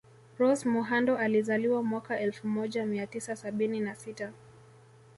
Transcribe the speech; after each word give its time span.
Rose 0.37 0.65
Muhando 0.69 1.15
alizaliwa 1.17 1.83
mwaka 1.83 2.19
elfu 2.19 2.47
moja 2.47 2.85
mia 2.85 3.07
tisa 3.07 3.35
sabini 3.35 3.79
na 3.79 3.95
sita 3.95 4.33